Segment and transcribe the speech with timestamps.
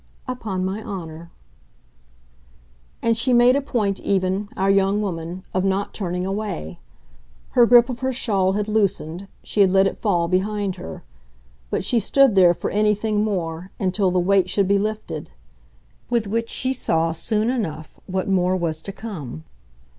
[0.27, 1.29] "Upon my honour:"
[3.03, 6.79] And she made a point even, our young woman, of not turning away.
[7.49, 11.03] Her grip of her shawl had loosened she had let it fall behind her;
[11.69, 15.33] but she stood there for anything more and till the weight should be lifted.
[16.09, 19.43] With which she saw soon enough what more was to come.